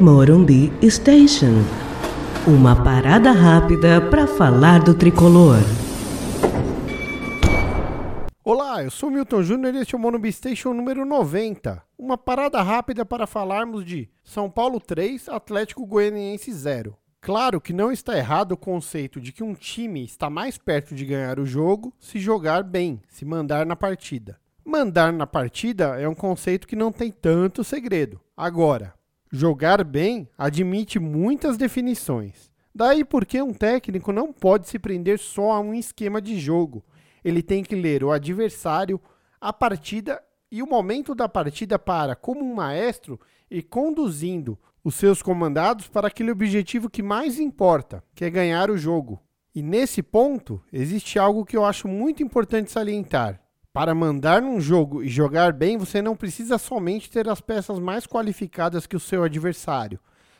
Morumbi 0.00 0.72
Station. 0.90 1.62
Uma 2.48 2.82
parada 2.82 3.30
rápida 3.30 4.00
para 4.00 4.26
falar 4.26 4.82
do 4.82 4.92
tricolor. 4.92 5.58
Olá, 8.42 8.82
eu 8.82 8.90
sou 8.90 9.08
Milton 9.08 9.42
Júnior 9.44 9.72
e 9.72 9.78
este 9.78 9.94
é 9.94 9.98
o 9.98 10.00
Morumbi 10.00 10.32
Station 10.32 10.74
número 10.74 11.04
90. 11.04 11.80
Uma 11.96 12.18
parada 12.18 12.60
rápida 12.60 13.04
para 13.04 13.24
falarmos 13.24 13.84
de 13.84 14.10
São 14.24 14.50
Paulo 14.50 14.80
3, 14.80 15.28
Atlético 15.28 15.86
Goianiense 15.86 16.52
0. 16.52 16.96
Claro 17.20 17.60
que 17.60 17.72
não 17.72 17.92
está 17.92 18.18
errado 18.18 18.52
o 18.52 18.56
conceito 18.56 19.20
de 19.20 19.30
que 19.30 19.44
um 19.44 19.54
time 19.54 20.04
está 20.04 20.28
mais 20.28 20.58
perto 20.58 20.92
de 20.92 21.06
ganhar 21.06 21.38
o 21.38 21.46
jogo 21.46 21.94
se 22.00 22.18
jogar 22.18 22.64
bem, 22.64 23.00
se 23.08 23.24
mandar 23.24 23.64
na 23.64 23.76
partida. 23.76 24.40
Mandar 24.64 25.12
na 25.12 25.26
partida 25.26 26.00
é 26.00 26.08
um 26.08 26.16
conceito 26.16 26.66
que 26.66 26.74
não 26.74 26.90
tem 26.90 27.12
tanto 27.12 27.62
segredo. 27.62 28.20
Agora, 28.36 28.92
jogar 29.34 29.82
bem 29.82 30.28
admite 30.38 31.00
muitas 31.00 31.56
definições. 31.56 32.52
Daí 32.72 33.04
porque 33.04 33.42
um 33.42 33.52
técnico 33.52 34.12
não 34.12 34.32
pode 34.32 34.68
se 34.68 34.78
prender 34.78 35.18
só 35.18 35.50
a 35.50 35.60
um 35.60 35.74
esquema 35.74 36.22
de 36.22 36.38
jogo. 36.38 36.84
Ele 37.24 37.42
tem 37.42 37.64
que 37.64 37.74
ler 37.74 38.04
o 38.04 38.12
adversário, 38.12 39.00
a 39.40 39.52
partida 39.52 40.22
e 40.52 40.62
o 40.62 40.66
momento 40.68 41.16
da 41.16 41.28
partida 41.28 41.78
para, 41.80 42.14
como 42.14 42.44
um 42.44 42.54
maestro, 42.54 43.18
ir 43.50 43.62
conduzindo 43.62 44.56
os 44.84 44.94
seus 44.94 45.20
comandados 45.20 45.88
para 45.88 46.06
aquele 46.06 46.30
objetivo 46.30 46.88
que 46.88 47.02
mais 47.02 47.40
importa, 47.40 48.04
que 48.14 48.24
é 48.24 48.30
ganhar 48.30 48.70
o 48.70 48.78
jogo. 48.78 49.20
E 49.52 49.62
nesse 49.62 50.00
ponto, 50.00 50.62
existe 50.72 51.18
algo 51.18 51.44
que 51.44 51.56
eu 51.56 51.64
acho 51.64 51.88
muito 51.88 52.22
importante 52.22 52.70
salientar. 52.70 53.40
Para 53.74 53.92
mandar 53.92 54.40
num 54.40 54.60
jogo 54.60 55.02
e 55.02 55.08
jogar 55.08 55.52
bem, 55.52 55.76
você 55.76 56.00
não 56.00 56.14
precisa 56.14 56.58
somente 56.58 57.10
ter 57.10 57.28
as 57.28 57.40
peças 57.40 57.80
mais 57.80 58.06
qualificadas 58.06 58.86
que 58.86 58.94
o 58.94 59.00
seu 59.00 59.24
adversário, 59.24 59.98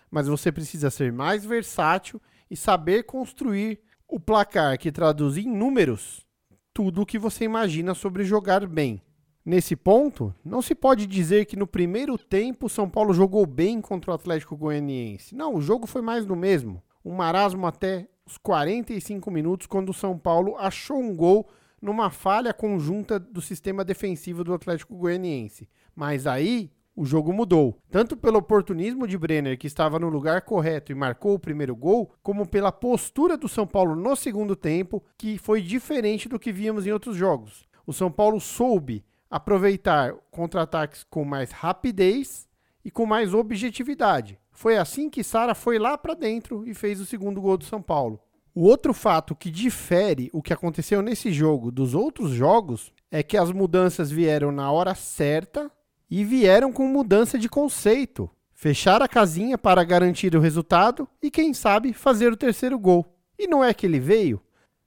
mas 0.08 0.28
você 0.28 0.52
precisa 0.52 0.88
ser 0.88 1.12
mais 1.12 1.44
versátil 1.44 2.22
e 2.48 2.56
saber 2.56 3.02
construir 3.02 3.80
o 4.06 4.20
placar 4.20 4.78
que 4.78 4.92
traduz 4.92 5.36
em 5.36 5.48
números 5.52 6.24
tudo 6.72 7.02
o 7.02 7.06
que 7.06 7.18
você 7.18 7.44
imagina 7.44 7.92
sobre 7.92 8.22
jogar 8.22 8.68
bem. 8.68 9.02
Nesse 9.44 9.74
ponto, 9.74 10.32
não 10.44 10.62
se 10.62 10.72
pode 10.72 11.04
dizer 11.04 11.44
que 11.46 11.56
no 11.56 11.66
primeiro 11.66 12.16
tempo 12.16 12.68
São 12.68 12.88
Paulo 12.88 13.12
jogou 13.12 13.44
bem 13.46 13.80
contra 13.80 14.12
o 14.12 14.14
Atlético 14.14 14.56
Goianiense. 14.56 15.34
Não, 15.34 15.56
o 15.56 15.60
jogo 15.60 15.88
foi 15.88 16.02
mais 16.02 16.24
do 16.24 16.36
mesmo. 16.36 16.80
Um 17.04 17.12
marasmo 17.12 17.66
até 17.66 18.06
os 18.24 18.38
45 18.38 19.28
minutos, 19.28 19.66
quando 19.66 19.88
o 19.88 19.94
São 19.94 20.16
Paulo 20.16 20.56
achou 20.56 21.00
um 21.00 21.16
gol 21.16 21.48
numa 21.84 22.08
falha 22.08 22.54
conjunta 22.54 23.20
do 23.20 23.42
sistema 23.42 23.84
defensivo 23.84 24.42
do 24.42 24.54
Atlético 24.54 24.96
Goianiense. 24.96 25.68
Mas 25.94 26.26
aí 26.26 26.72
o 26.96 27.04
jogo 27.04 27.30
mudou, 27.30 27.78
tanto 27.90 28.16
pelo 28.16 28.38
oportunismo 28.38 29.06
de 29.06 29.18
Brenner, 29.18 29.58
que 29.58 29.66
estava 29.66 29.98
no 29.98 30.08
lugar 30.08 30.40
correto 30.42 30.90
e 30.90 30.94
marcou 30.94 31.34
o 31.34 31.38
primeiro 31.38 31.76
gol, 31.76 32.10
como 32.22 32.48
pela 32.48 32.72
postura 32.72 33.36
do 33.36 33.50
São 33.50 33.66
Paulo 33.66 33.94
no 33.94 34.16
segundo 34.16 34.56
tempo, 34.56 35.04
que 35.18 35.36
foi 35.36 35.60
diferente 35.60 36.26
do 36.26 36.38
que 36.38 36.50
víamos 36.50 36.86
em 36.86 36.90
outros 36.90 37.16
jogos. 37.16 37.68
O 37.86 37.92
São 37.92 38.10
Paulo 38.10 38.40
soube 38.40 39.04
aproveitar 39.30 40.14
contra-ataques 40.30 41.04
com 41.04 41.22
mais 41.22 41.50
rapidez 41.50 42.48
e 42.82 42.90
com 42.90 43.04
mais 43.04 43.34
objetividade. 43.34 44.38
Foi 44.52 44.78
assim 44.78 45.10
que 45.10 45.22
Sara 45.22 45.54
foi 45.54 45.78
lá 45.78 45.98
para 45.98 46.14
dentro 46.14 46.66
e 46.66 46.72
fez 46.72 46.98
o 46.98 47.04
segundo 47.04 47.42
gol 47.42 47.58
do 47.58 47.64
São 47.64 47.82
Paulo. 47.82 48.20
O 48.56 48.62
outro 48.68 48.94
fato 48.94 49.34
que 49.34 49.50
difere 49.50 50.30
o 50.32 50.40
que 50.40 50.52
aconteceu 50.52 51.02
nesse 51.02 51.32
jogo 51.32 51.72
dos 51.72 51.92
outros 51.92 52.30
jogos 52.30 52.92
é 53.10 53.20
que 53.20 53.36
as 53.36 53.50
mudanças 53.50 54.12
vieram 54.12 54.52
na 54.52 54.70
hora 54.70 54.94
certa 54.94 55.68
e 56.08 56.24
vieram 56.24 56.72
com 56.72 56.86
mudança 56.86 57.36
de 57.36 57.48
conceito. 57.48 58.30
Fechar 58.52 59.02
a 59.02 59.08
casinha 59.08 59.58
para 59.58 59.82
garantir 59.82 60.36
o 60.36 60.40
resultado 60.40 61.08
e, 61.20 61.32
quem 61.32 61.52
sabe, 61.52 61.92
fazer 61.92 62.32
o 62.32 62.36
terceiro 62.36 62.78
gol. 62.78 63.04
E 63.36 63.48
não 63.48 63.64
é 63.64 63.74
que 63.74 63.86
ele 63.86 63.98
veio? 63.98 64.40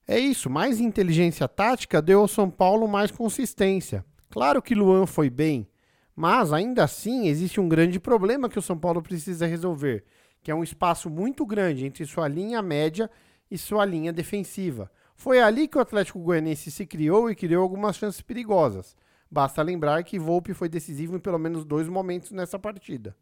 É 0.07 0.17
isso, 0.17 0.49
mais 0.49 0.79
inteligência 0.79 1.45
tática 1.45 2.01
deu 2.01 2.21
ao 2.21 2.27
São 2.29 2.49
Paulo 2.49 2.87
mais 2.87 3.11
consistência. 3.11 4.05
Claro 4.29 4.61
que 4.61 4.73
Luan 4.73 5.05
foi 5.05 5.29
bem, 5.29 5.67
mas 6.15 6.53
ainda 6.53 6.85
assim 6.85 7.27
existe 7.27 7.59
um 7.59 7.67
grande 7.67 7.99
problema 7.99 8.47
que 8.47 8.57
o 8.57 8.61
São 8.61 8.77
Paulo 8.77 9.01
precisa 9.01 9.45
resolver, 9.45 10.05
que 10.41 10.49
é 10.49 10.55
um 10.55 10.63
espaço 10.63 11.09
muito 11.09 11.45
grande 11.45 11.85
entre 11.85 12.05
sua 12.05 12.29
linha 12.29 12.61
média 12.61 13.09
e 13.09 13.26
sua 13.55 13.85
linha 13.85 14.11
defensiva. 14.11 14.89
Foi 15.15 15.39
ali 15.39 15.67
que 15.67 15.77
o 15.77 15.81
Atlético 15.81 16.17
Goianiense 16.17 16.71
se 16.71 16.87
criou 16.87 17.29
e 17.29 17.35
criou 17.35 17.61
algumas 17.61 17.97
chances 17.97 18.21
perigosas. 18.21 18.95
Basta 19.29 19.61
lembrar 19.61 20.03
que 20.03 20.17
Volpe 20.17 20.55
foi 20.55 20.67
decisivo 20.67 21.15
em 21.15 21.19
pelo 21.19 21.37
menos 21.37 21.63
dois 21.63 21.87
momentos 21.87 22.31
nessa 22.31 22.57
partida. 22.57 23.15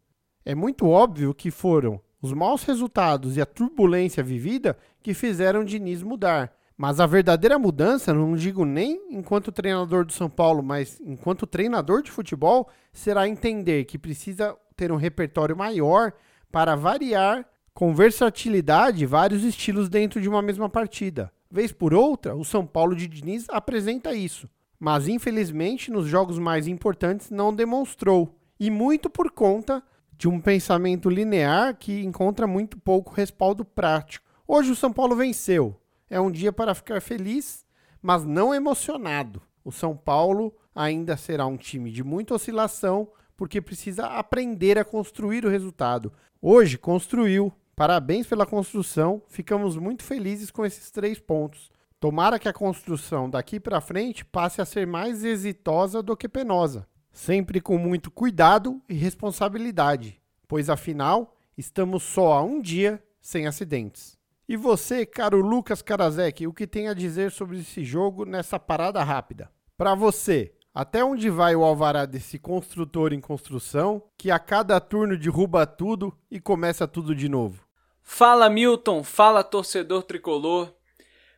É 0.44 0.54
muito 0.54 0.88
óbvio 0.88 1.34
que 1.34 1.50
foram 1.50 2.00
os 2.22 2.32
maus 2.32 2.62
resultados 2.62 3.36
e 3.36 3.40
a 3.40 3.46
turbulência 3.46 4.22
vivida 4.22 4.78
que 5.02 5.12
fizeram 5.12 5.64
Diniz 5.64 6.02
mudar. 6.02 6.56
Mas 6.76 7.00
a 7.00 7.06
verdadeira 7.06 7.58
mudança, 7.58 8.12
não 8.12 8.36
digo 8.36 8.64
nem 8.64 9.00
enquanto 9.10 9.50
treinador 9.50 10.04
do 10.04 10.12
São 10.12 10.28
Paulo, 10.28 10.62
mas 10.62 11.00
enquanto 11.00 11.46
treinador 11.46 12.02
de 12.02 12.10
futebol, 12.10 12.68
será 12.92 13.26
entender 13.26 13.84
que 13.86 13.98
precisa 13.98 14.56
ter 14.76 14.92
um 14.92 14.96
repertório 14.96 15.56
maior 15.56 16.12
para 16.52 16.76
variar 16.76 17.46
com 17.76 17.94
versatilidade 17.94 19.04
vários 19.04 19.44
estilos 19.44 19.90
dentro 19.90 20.18
de 20.18 20.30
uma 20.30 20.40
mesma 20.40 20.66
partida. 20.66 21.30
Vez 21.50 21.72
por 21.72 21.92
outra, 21.92 22.34
o 22.34 22.42
São 22.42 22.66
Paulo 22.66 22.96
de 22.96 23.06
Diniz 23.06 23.44
apresenta 23.50 24.14
isso, 24.14 24.48
mas 24.80 25.06
infelizmente 25.06 25.90
nos 25.90 26.06
jogos 26.06 26.38
mais 26.38 26.66
importantes 26.66 27.28
não 27.30 27.54
demonstrou, 27.54 28.34
e 28.58 28.70
muito 28.70 29.10
por 29.10 29.30
conta 29.30 29.82
de 30.16 30.26
um 30.26 30.40
pensamento 30.40 31.10
linear 31.10 31.76
que 31.76 32.02
encontra 32.02 32.46
muito 32.46 32.78
pouco 32.78 33.12
respaldo 33.12 33.62
prático. 33.62 34.24
Hoje 34.48 34.70
o 34.70 34.76
São 34.76 34.90
Paulo 34.90 35.14
venceu, 35.14 35.78
é 36.08 36.18
um 36.18 36.30
dia 36.30 36.54
para 36.54 36.74
ficar 36.74 37.02
feliz, 37.02 37.66
mas 38.00 38.24
não 38.24 38.54
emocionado. 38.54 39.42
O 39.62 39.70
São 39.70 39.94
Paulo 39.94 40.50
ainda 40.74 41.14
será 41.14 41.44
um 41.44 41.58
time 41.58 41.90
de 41.90 42.02
muita 42.02 42.36
oscilação, 42.36 43.06
porque 43.36 43.60
precisa 43.60 44.06
aprender 44.06 44.78
a 44.78 44.84
construir 44.84 45.44
o 45.44 45.50
resultado. 45.50 46.10
Hoje 46.40 46.78
construiu. 46.78 47.52
Parabéns 47.76 48.26
pela 48.26 48.46
construção. 48.46 49.22
Ficamos 49.28 49.76
muito 49.76 50.02
felizes 50.02 50.50
com 50.50 50.64
esses 50.64 50.90
três 50.90 51.20
pontos. 51.20 51.70
Tomara 52.00 52.38
que 52.38 52.48
a 52.48 52.52
construção 52.52 53.28
daqui 53.28 53.60
para 53.60 53.82
frente 53.82 54.24
passe 54.24 54.62
a 54.62 54.64
ser 54.64 54.86
mais 54.86 55.22
exitosa 55.22 56.02
do 56.02 56.16
que 56.16 56.26
penosa, 56.26 56.88
sempre 57.12 57.60
com 57.60 57.76
muito 57.76 58.10
cuidado 58.10 58.80
e 58.88 58.94
responsabilidade, 58.94 60.18
pois 60.48 60.70
afinal 60.70 61.34
estamos 61.56 62.02
só 62.02 62.32
a 62.32 62.42
um 62.42 62.62
dia 62.62 63.02
sem 63.20 63.46
acidentes. 63.46 64.16
E 64.48 64.56
você, 64.56 65.04
caro 65.04 65.42
Lucas 65.42 65.82
Karasek, 65.82 66.46
o 66.46 66.54
que 66.54 66.66
tem 66.66 66.88
a 66.88 66.94
dizer 66.94 67.30
sobre 67.30 67.58
esse 67.58 67.84
jogo 67.84 68.24
nessa 68.24 68.58
parada 68.58 69.04
rápida? 69.04 69.50
Para 69.76 69.94
você, 69.94 70.54
até 70.74 71.04
onde 71.04 71.28
vai 71.28 71.54
o 71.54 71.64
alvará 71.64 72.06
desse 72.06 72.38
construtor 72.38 73.12
em 73.12 73.20
construção 73.20 74.02
que 74.16 74.30
a 74.30 74.38
cada 74.38 74.80
turno 74.80 75.18
derruba 75.18 75.66
tudo 75.66 76.16
e 76.30 76.40
começa 76.40 76.88
tudo 76.88 77.14
de 77.14 77.28
novo? 77.28 77.65
Fala 78.08 78.48
Milton, 78.48 79.02
fala 79.02 79.44
torcedor 79.44 80.04
tricolor. 80.04 80.72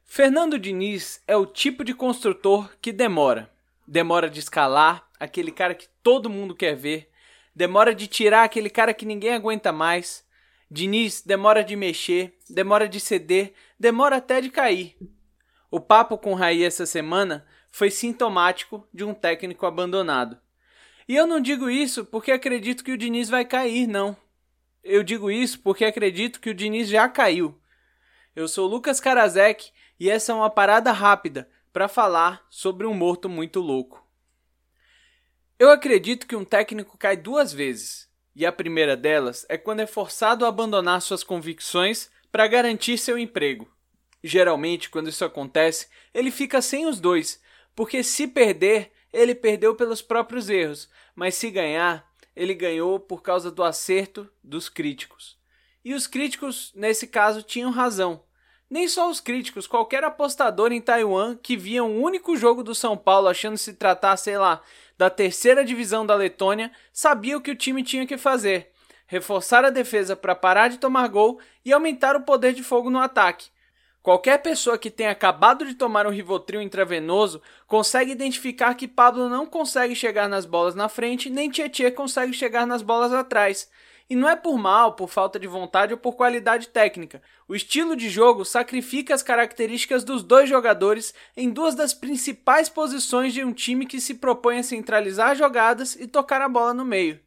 Fernando 0.05 0.59
Diniz 0.59 1.21
é 1.27 1.37
o 1.37 1.47
tipo 1.47 1.83
de 1.83 1.95
construtor 1.95 2.71
que 2.81 2.93
demora. 2.93 3.51
Demora 3.87 4.29
de 4.31 4.39
escalar, 4.39 5.09
aquele 5.19 5.51
cara 5.51 5.75
que 5.75 5.89
todo 6.03 6.31
mundo 6.31 6.55
quer 6.55 6.77
ver. 6.77 7.11
Demora 7.53 7.95
de 7.95 8.07
tirar 8.07 8.45
aquele 8.45 8.71
cara 8.71 8.95
que 8.95 9.07
ninguém 9.07 9.33
aguenta 9.33 9.73
mais 9.73 10.25
Diniz 10.71 11.23
demora 11.23 11.65
de 11.65 11.75
mexer, 11.75 12.37
demora 12.49 12.87
de 12.87 13.01
ceder, 13.01 13.55
demora 13.81 14.17
até 14.17 14.39
de 14.39 14.51
cair. 14.51 14.95
O 15.71 15.81
papo 15.81 16.19
com 16.19 16.35
Raí 16.35 16.63
essa 16.63 16.85
semana 16.85 17.47
foi 17.73 17.91
sintomático 17.91 18.87
de 18.93 19.03
um 19.03 19.15
técnico 19.15 19.65
abandonado. 19.65 20.39
E 21.09 21.17
eu 21.17 21.27
não 21.27 21.41
digo 21.41 21.71
isso 21.71 22.05
porque 22.05 22.31
acredito 22.31 22.85
que 22.85 22.93
o 22.93 22.99
Diniz 22.99 23.31
vai 23.31 23.47
cair, 23.47 23.87
não. 23.87 24.15
Eu 24.83 25.03
digo 25.03 25.31
isso 25.31 25.61
porque 25.61 25.85
acredito 25.85 26.41
que 26.41 26.51
o 26.51 26.55
Diniz 26.55 26.89
já 26.89 27.09
caiu. 27.09 27.61
Eu 28.35 28.47
sou 28.47 28.69
Lucas 28.69 29.01
Karasek 29.01 29.71
e 29.99 30.09
essa 30.09 30.33
é 30.33 30.35
uma 30.35 30.49
parada 30.49 30.93
rápida 30.93 31.49
para 31.73 31.89
falar 31.89 32.47
sobre 32.49 32.87
um 32.87 32.95
morto 32.95 33.29
muito 33.29 33.61
louco. 33.61 34.07
Eu 35.59 35.71
acredito 35.71 36.27
que 36.27 36.37
um 36.37 36.45
técnico 36.45 36.97
cai 36.97 37.17
duas 37.17 37.53
vezes 37.53 38.09
e 38.35 38.47
a 38.47 38.53
primeira 38.53 38.97
delas 38.97 39.45
é 39.49 39.59
quando 39.59 39.81
é 39.81 39.87
forçado 39.87 40.45
a 40.45 40.49
abandonar 40.49 41.03
suas 41.03 41.25
convicções 41.25 42.09
para 42.31 42.47
garantir 42.47 42.97
seu 42.97 43.19
emprego. 43.19 43.69
Geralmente, 44.23 44.89
quando 44.91 45.09
isso 45.09 45.25
acontece, 45.25 45.89
ele 46.15 46.31
fica 46.31 46.63
sem 46.63 46.87
os 46.87 47.01
dois, 47.01 47.43
porque 47.75 48.03
se 48.03 48.29
perder, 48.29 48.93
ele 49.13 49.35
perdeu 49.35 49.75
pelos 49.75 50.01
próprios 50.03 50.49
erros, 50.49 50.89
mas 51.15 51.35
se 51.35 51.51
ganhar, 51.51 52.08
ele 52.39 52.55
ganhou 52.55 53.01
por 53.01 53.21
causa 53.21 53.51
do 53.51 53.65
acerto 53.65 54.31
dos 54.45 54.69
críticos. 54.69 55.37
E 55.85 55.93
os 55.93 56.07
críticos, 56.07 56.73
nesse 56.73 57.09
caso, 57.09 57.43
tinham 57.43 57.73
razão. 57.73 58.23
Nem 58.71 58.87
só 58.87 59.11
os 59.11 59.19
críticos, 59.19 59.67
qualquer 59.67 60.05
apostador 60.05 60.71
em 60.71 60.81
Taiwan 60.81 61.37
que 61.37 61.57
via 61.57 61.83
um 61.83 62.01
único 62.01 62.37
jogo 62.37 62.63
do 62.63 62.77
São 62.77 62.97
Paulo 62.97 63.27
achando 63.27 63.59
se 63.59 63.75
tratar, 63.75 64.17
sei 64.17 64.39
lá, 64.39 64.63
da 64.97 65.11
terceira 65.11 65.65
divisão 65.65 66.07
da 66.07 66.15
Letônia, 66.15 66.71
sabia 66.93 67.37
o 67.37 67.41
que 67.41 67.51
o 67.51 67.57
time 67.57 67.83
tinha 67.83 68.07
que 68.07 68.17
fazer. 68.17 68.71
reforçar 69.09 69.65
a 69.65 69.71
defesa 69.71 70.15
para 70.15 70.35
parar 70.35 70.69
de 70.69 70.79
tomar 70.79 71.09
gol 71.09 71.41
e 71.65 71.73
aumentar 71.73 72.15
o 72.15 72.21
poder 72.21 72.53
de 72.53 72.63
fogo 72.63 72.91
no 72.91 73.01
ataque. 73.01 73.49
Qualquer 74.09 74.39
pessoa 74.39 74.79
que 74.79 74.91
tenha 74.91 75.11
acabado 75.11 75.67
de 75.67 75.75
tomar 75.75 76.07
um 76.07 76.11
Rivotril 76.11 76.63
intravenoso 76.63 77.43
consegue 77.67 78.11
identificar 78.11 78.73
que 78.73 78.89
Pablo 78.89 79.29
não 79.29 79.45
consegue 79.45 79.95
chegar 79.95 80.31
nas 80.31 80.47
bolas 80.47 80.75
na 80.75 80.89
frente, 80.89 81.29
nem 81.29 81.51
Tietchan 81.51 81.91
consegue 81.91 82.33
chegar 82.33 82.67
nas 82.67 82.81
bolas 82.81 83.13
atrás. 83.13 83.71
E 84.09 84.17
não 84.17 84.27
é 84.27 84.35
por 84.35 84.57
mal, 84.57 84.95
por 84.95 85.11
falta 85.11 85.39
de 85.39 85.47
vontade 85.47 85.93
ou 85.93 85.99
por 85.99 86.15
qualidade 86.15 86.69
técnica. 86.69 87.21
O 87.47 87.55
estilo 87.55 87.95
de 87.95 88.09
jogo 88.09 88.47
sacrifica 88.47 89.15
as 89.15 89.23
características 89.23 90.03
dos 90.05 90.23
dois 90.23 90.49
jogadores 90.49 91.13
em 91.37 91.51
duas 91.51 91.75
das 91.75 91.93
principais 91.93 92.71
posições 92.71 93.35
de 93.35 93.45
um 93.45 93.53
time 93.53 93.85
que 93.85 94.01
se 94.01 94.15
propõe 94.15 94.61
a 94.61 94.63
centralizar 94.63 95.37
jogadas 95.37 95.97
e 95.97 96.07
tocar 96.07 96.41
a 96.41 96.49
bola 96.49 96.73
no 96.73 96.83
meio. 96.83 97.21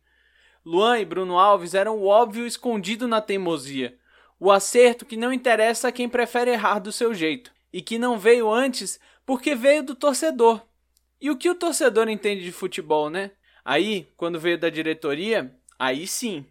Luan 0.66 0.98
e 0.98 1.06
Bruno 1.06 1.38
Alves 1.38 1.76
eram 1.76 2.00
o 2.00 2.08
óbvio 2.08 2.48
escondido 2.48 3.08
na 3.08 3.22
teimosia, 3.22 4.01
o 4.44 4.50
acerto 4.50 5.06
que 5.06 5.16
não 5.16 5.32
interessa 5.32 5.90
a 5.90 5.92
quem 5.92 6.10
prefere 6.10 6.50
errar 6.50 6.80
do 6.80 6.92
seu 6.92 7.14
jeito, 7.14 7.54
e 7.72 7.80
que 7.80 8.00
não 8.00 8.18
veio 8.18 8.52
antes 8.52 9.00
porque 9.24 9.54
veio 9.54 9.84
do 9.84 9.94
torcedor. 9.94 10.60
E 11.22 11.30
o 11.30 11.38
que 11.38 11.48
o 11.48 11.54
torcedor 11.54 12.10
entende 12.10 12.44
de 12.44 12.52
futebol, 12.52 13.08
né? 13.08 13.30
Aí, 13.64 14.10
quando 14.18 14.40
veio 14.40 14.58
da 14.58 14.68
diretoria, 14.68 15.56
aí 15.78 16.08
sim. 16.08 16.44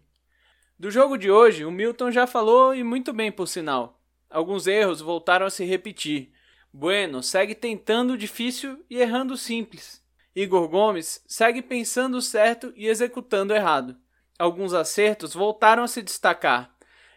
Do 0.79 0.89
jogo 0.89 1.17
de 1.17 1.29
hoje, 1.29 1.65
o 1.65 1.71
Milton 1.71 2.11
já 2.11 2.25
falou 2.25 2.73
e 2.73 2.81
muito 2.81 3.11
bem 3.11 3.29
por 3.29 3.45
sinal. 3.45 4.01
Alguns 4.29 4.67
erros 4.67 5.01
voltaram 5.01 5.45
a 5.45 5.49
se 5.49 5.65
repetir. 5.65 6.31
Bueno 6.71 7.21
segue 7.21 7.53
tentando 7.53 8.13
o 8.13 8.17
difícil 8.17 8.85
e 8.89 8.99
errando 8.99 9.33
o 9.33 9.37
simples. 9.37 10.01
Igor 10.33 10.65
Gomes 10.69 11.21
segue 11.27 11.61
pensando 11.61 12.21
certo 12.21 12.71
e 12.77 12.87
executando 12.87 13.53
errado. 13.53 13.97
Alguns 14.39 14.73
acertos 14.73 15.33
voltaram 15.33 15.83
a 15.83 15.87
se 15.89 16.01
destacar. 16.01 16.73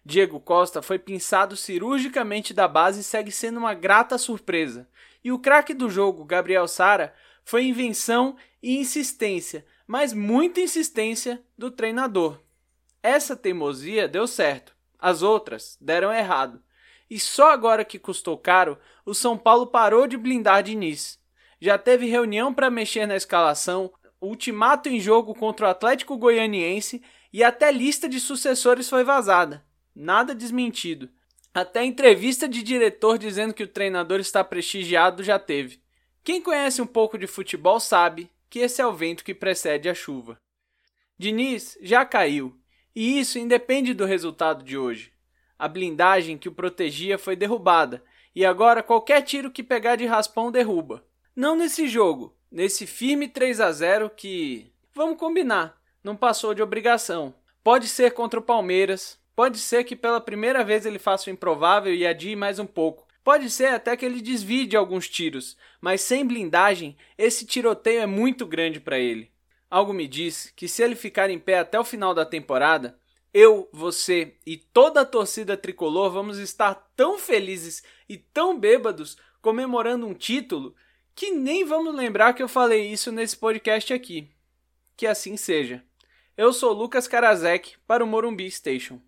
Diego 0.06 0.38
Costa 0.38 0.82
foi 0.82 0.98
pinçado 0.98 1.56
cirurgicamente 1.56 2.52
da 2.52 2.68
base 2.68 3.00
e 3.00 3.04
segue 3.04 3.32
sendo 3.32 3.58
uma 3.58 3.72
grata 3.72 4.18
surpresa. 4.18 4.86
E 5.22 5.32
o 5.32 5.38
craque 5.38 5.72
do 5.72 5.88
jogo, 5.88 6.24
Gabriel 6.26 6.68
Sara, 6.68 7.14
foi 7.42 7.64
invenção 7.64 8.36
e 8.62 8.76
insistência, 8.76 9.64
mas 9.86 10.12
muita 10.12 10.60
insistência 10.60 11.42
do 11.56 11.70
treinador. 11.70 12.38
Essa 13.02 13.34
teimosia 13.34 14.06
deu 14.06 14.26
certo, 14.26 14.74
as 14.98 15.22
outras 15.22 15.78
deram 15.80 16.12
errado. 16.12 16.62
E 17.08 17.18
só 17.18 17.50
agora 17.50 17.84
que 17.84 17.98
custou 17.98 18.36
caro, 18.36 18.78
o 19.06 19.14
São 19.14 19.38
Paulo 19.38 19.66
parou 19.66 20.06
de 20.06 20.16
blindar 20.16 20.62
Diniz. 20.62 21.18
Já 21.60 21.78
teve 21.78 22.06
reunião 22.06 22.52
para 22.52 22.70
mexer 22.70 23.06
na 23.06 23.16
escalação, 23.16 23.92
ultimato 24.20 24.88
em 24.88 25.00
jogo 25.00 25.34
contra 25.34 25.66
o 25.66 25.70
Atlético 25.70 26.16
Goianiense 26.16 27.02
e 27.32 27.42
até 27.42 27.70
lista 27.72 28.08
de 28.08 28.20
sucessores 28.20 28.88
foi 28.88 29.04
vazada. 29.04 29.64
Nada 29.94 30.34
desmentido. 30.34 31.08
Até 31.52 31.84
entrevista 31.84 32.48
de 32.48 32.62
diretor 32.62 33.16
dizendo 33.16 33.54
que 33.54 33.62
o 33.62 33.68
treinador 33.68 34.18
está 34.18 34.42
prestigiado 34.42 35.22
já 35.22 35.38
teve. 35.38 35.80
Quem 36.24 36.42
conhece 36.42 36.82
um 36.82 36.86
pouco 36.86 37.16
de 37.16 37.26
futebol 37.26 37.78
sabe 37.78 38.30
que 38.50 38.58
esse 38.58 38.80
é 38.80 38.86
o 38.86 38.92
vento 38.92 39.24
que 39.24 39.34
precede 39.34 39.88
a 39.88 39.94
chuva. 39.94 40.36
Diniz 41.18 41.78
já 41.80 42.04
caiu 42.04 42.58
e 42.94 43.18
isso 43.18 43.38
independe 43.38 43.92
do 43.92 44.04
resultado 44.04 44.62
de 44.64 44.78
hoje. 44.78 45.12
A 45.58 45.66
blindagem 45.66 46.38
que 46.38 46.48
o 46.48 46.52
protegia 46.52 47.18
foi 47.18 47.34
derrubada, 47.34 48.02
e 48.34 48.44
agora 48.44 48.82
qualquer 48.82 49.22
tiro 49.22 49.50
que 49.50 49.62
pegar 49.62 49.96
de 49.96 50.06
raspão 50.06 50.50
derruba. 50.50 51.04
Não 51.34 51.56
nesse 51.56 51.88
jogo, 51.88 52.36
nesse 52.50 52.86
firme 52.86 53.28
3 53.28 53.60
a 53.60 53.72
0 53.72 54.10
que, 54.10 54.72
vamos 54.92 55.18
combinar, 55.18 55.80
não 56.02 56.16
passou 56.16 56.54
de 56.54 56.62
obrigação. 56.62 57.34
Pode 57.62 57.88
ser 57.88 58.12
contra 58.12 58.38
o 58.38 58.42
Palmeiras, 58.42 59.18
pode 59.34 59.58
ser 59.58 59.84
que 59.84 59.96
pela 59.96 60.20
primeira 60.20 60.64
vez 60.64 60.86
ele 60.86 60.98
faça 60.98 61.28
o 61.28 61.32
improvável 61.32 61.94
e 61.94 62.06
adie 62.06 62.36
mais 62.36 62.58
um 62.58 62.66
pouco. 62.66 63.06
Pode 63.22 63.48
ser 63.50 63.68
até 63.68 63.96
que 63.96 64.04
ele 64.04 64.20
desvie 64.20 64.66
de 64.66 64.76
alguns 64.76 65.08
tiros, 65.08 65.56
mas 65.80 66.02
sem 66.02 66.26
blindagem, 66.26 66.96
esse 67.16 67.46
tiroteio 67.46 68.00
é 68.00 68.06
muito 68.06 68.46
grande 68.46 68.78
para 68.78 68.98
ele. 68.98 69.30
Algo 69.70 69.92
me 69.92 70.06
diz 70.06 70.52
que 70.54 70.68
se 70.68 70.82
ele 70.82 70.94
ficar 70.94 71.30
em 71.30 71.38
pé 71.38 71.58
até 71.58 71.80
o 71.80 71.84
final 71.84 72.12
da 72.14 72.26
temporada, 72.26 72.98
eu, 73.32 73.68
você 73.72 74.36
e 74.46 74.56
toda 74.56 75.00
a 75.00 75.04
torcida 75.06 75.56
tricolor 75.56 76.10
vamos 76.10 76.38
estar 76.38 76.74
tão 76.94 77.18
felizes 77.18 77.82
e 78.08 78.16
tão 78.16 78.58
bêbados 78.58 79.16
comemorando 79.40 80.06
um 80.06 80.14
título 80.14 80.74
que 81.14 81.30
nem 81.30 81.64
vamos 81.64 81.94
lembrar 81.94 82.32
que 82.34 82.42
eu 82.42 82.48
falei 82.48 82.86
isso 82.86 83.10
nesse 83.10 83.36
podcast 83.36 83.92
aqui. 83.92 84.30
Que 84.96 85.06
assim 85.06 85.36
seja. 85.36 85.82
Eu 86.36 86.52
sou 86.52 86.72
Lucas 86.72 87.08
Karasek 87.08 87.74
para 87.86 88.04
o 88.04 88.06
Morumbi 88.06 88.50
Station. 88.50 89.00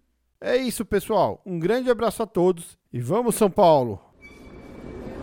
É 0.47 0.57
isso, 0.57 0.85
pessoal. 0.85 1.43
Um 1.45 1.59
grande 1.59 1.91
abraço 1.91 2.23
a 2.23 2.27
todos 2.27 2.79
e 2.93 3.01
vamos, 3.01 3.35
São 3.35 3.51
Paulo! 3.51 3.99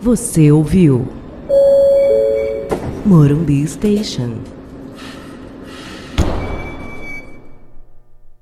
Você 0.02 0.52
ouviu 0.52 1.08
Morumbi 3.06 3.66
Station. 3.66 4.34